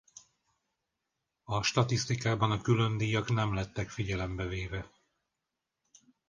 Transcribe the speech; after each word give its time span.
A 1.43 1.63
statisztikában 1.63 2.51
a 2.51 2.61
különdíjak 2.61 3.29
nem 3.29 3.53
lettek 3.53 3.89
figyelembe 3.89 4.45
véve. 4.47 4.89